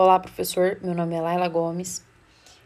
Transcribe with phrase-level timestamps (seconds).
[0.00, 0.78] Olá, professor.
[0.80, 2.06] Meu nome é Laila Gomes.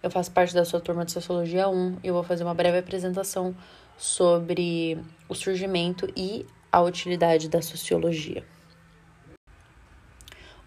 [0.00, 2.78] Eu faço parte da sua turma de Sociologia 1 e eu vou fazer uma breve
[2.78, 3.52] apresentação
[3.98, 8.46] sobre o surgimento e a utilidade da sociologia.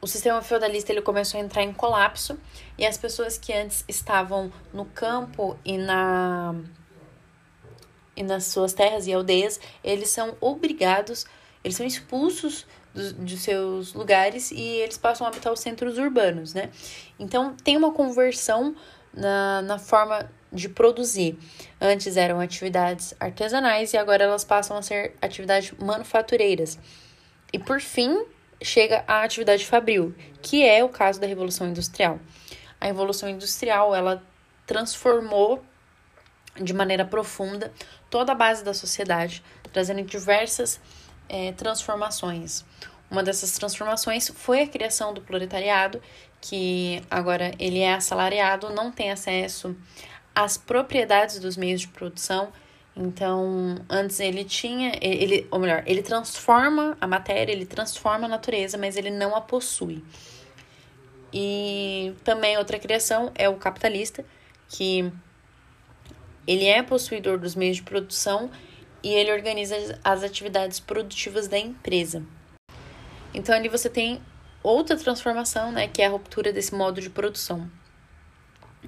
[0.01, 2.37] O sistema feudalista ele começou a entrar em colapso
[2.77, 6.55] e as pessoas que antes estavam no campo e na
[8.17, 11.25] e nas suas terras e aldeias, eles são obrigados,
[11.63, 16.69] eles são expulsos de seus lugares e eles passam a habitar os centros urbanos, né?
[17.19, 18.75] Então tem uma conversão
[19.13, 21.37] na, na forma de produzir.
[21.79, 26.79] Antes eram atividades artesanais e agora elas passam a ser atividades manufatureiras.
[27.53, 28.25] E por fim,
[28.61, 32.19] chega a atividade fabril, que é o caso da Revolução Industrial.
[32.79, 34.23] A Revolução Industrial, ela
[34.65, 35.63] transformou
[36.59, 37.71] de maneira profunda
[38.09, 40.79] toda a base da sociedade, trazendo diversas
[41.29, 42.65] é, transformações.
[43.09, 46.01] Uma dessas transformações foi a criação do proletariado,
[46.41, 49.75] que agora ele é assalariado, não tem acesso
[50.35, 52.51] às propriedades dos meios de produção.
[52.95, 58.77] Então, antes ele tinha, ele, ou melhor, ele transforma a matéria, ele transforma a natureza,
[58.77, 60.03] mas ele não a possui.
[61.33, 64.25] E também outra criação é o capitalista,
[64.67, 65.11] que
[66.45, 68.49] ele é possuidor dos meios de produção
[69.03, 72.23] e ele organiza as atividades produtivas da empresa.
[73.33, 74.21] Então ali você tem
[74.63, 77.69] outra transformação, né, que é a ruptura desse modo de produção.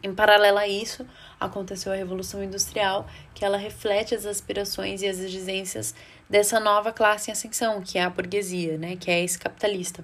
[0.03, 1.05] Em paralelo a isso,
[1.39, 5.93] aconteceu a Revolução Industrial, que ela reflete as aspirações e as exigências
[6.29, 10.03] dessa nova classe em ascensão, que é a burguesia, né, que é esse capitalista.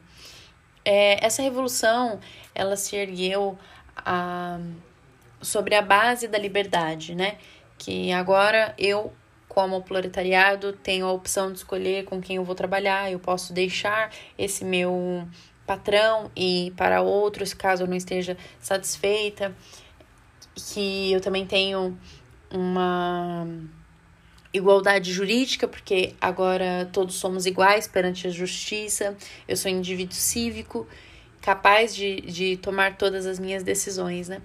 [0.84, 2.20] É, essa revolução,
[2.54, 3.58] ela se ergueu
[3.96, 4.60] a,
[5.42, 7.38] sobre a base da liberdade, né,
[7.78, 9.14] que agora eu
[9.58, 14.14] como proletariado, tenho a opção de escolher com quem eu vou trabalhar, eu posso deixar
[14.38, 15.28] esse meu
[15.66, 19.56] patrão e para outros, caso eu não esteja satisfeita,
[20.54, 21.98] que eu também tenho
[22.52, 23.48] uma
[24.54, 29.18] igualdade jurídica, porque agora todos somos iguais perante a justiça,
[29.48, 30.88] eu sou um indivíduo cívico,
[31.42, 34.40] capaz de, de tomar todas as minhas decisões, né?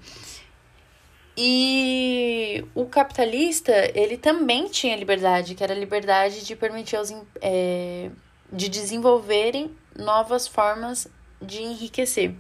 [1.37, 7.11] E o capitalista, ele também tinha liberdade, que era a liberdade de permitir aos,
[7.41, 8.11] é,
[8.53, 11.09] de desenvolverem novas formas
[11.41, 12.35] de enriquecer.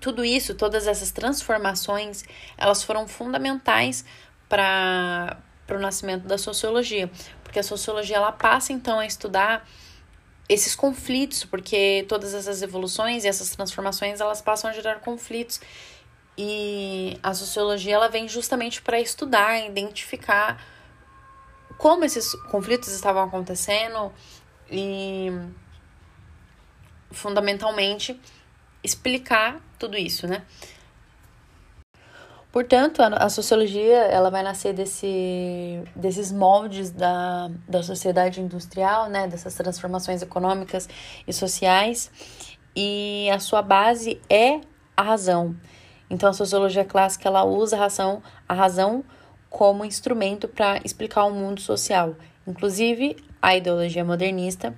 [0.00, 2.24] Tudo isso, todas essas transformações,
[2.56, 4.04] elas foram fundamentais
[4.48, 5.36] para
[5.68, 7.10] o nascimento da sociologia,
[7.42, 9.68] porque a sociologia ela passa então a estudar
[10.48, 15.60] esses conflitos, porque todas essas evoluções e essas transformações elas passam a gerar conflitos
[16.38, 20.64] e a sociologia ela vem justamente para estudar, identificar
[21.76, 24.12] como esses conflitos estavam acontecendo
[24.70, 25.32] e
[27.10, 28.20] fundamentalmente
[28.84, 30.44] explicar tudo isso, né?
[32.52, 39.26] Portanto, a, sociologia ela vai nascer desse, desses moldes da, da sociedade industrial, né?
[39.26, 40.88] Dessas transformações econômicas
[41.26, 42.10] e sociais
[42.74, 44.60] e a sua base é
[44.96, 45.56] a razão.
[46.10, 49.04] Então, a sociologia clássica ela usa a razão, a razão
[49.50, 52.16] como instrumento para explicar o mundo social.
[52.46, 54.74] Inclusive, a ideologia modernista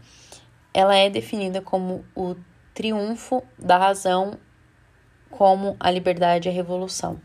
[0.72, 2.36] ela é definida como o
[2.74, 4.38] triunfo da razão
[5.30, 7.20] como a liberdade e a revolução.